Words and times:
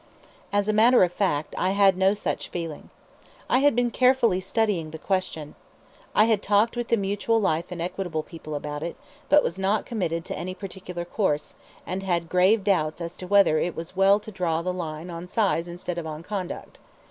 As 0.51 0.67
a 0.67 0.73
matter 0.73 1.03
of 1.03 1.13
fact, 1.13 1.53
I 1.59 1.73
had 1.77 1.95
no 1.95 2.15
such 2.15 2.49
feeling. 2.49 2.89
I 3.47 3.59
had 3.59 3.75
been 3.75 3.91
carefully 3.91 4.39
studying 4.39 4.89
the 4.89 4.97
question. 4.97 5.53
I 6.15 6.23
had 6.23 6.41
talked 6.41 6.75
with 6.75 6.87
the 6.87 6.97
Mutual 6.97 7.39
Life 7.39 7.65
and 7.69 7.79
Equitable 7.79 8.23
people 8.23 8.55
about 8.55 8.81
it, 8.81 8.95
but 9.29 9.43
was 9.43 9.59
not 9.59 9.85
committed 9.85 10.25
to 10.25 10.35
any 10.35 10.55
particular 10.55 11.05
course, 11.05 11.53
and 11.85 12.01
had 12.01 12.29
grave 12.29 12.63
doubts 12.63 12.99
as 12.99 13.15
to 13.17 13.27
whether 13.27 13.59
it 13.59 13.75
was 13.75 13.95
well 13.95 14.19
to 14.21 14.31
draw 14.31 14.63
the 14.63 14.73
line 14.73 15.11
on 15.11 15.27
size 15.27 15.67
instead 15.67 15.99
of 15.99 16.07
on 16.07 16.23
conduct. 16.23 16.79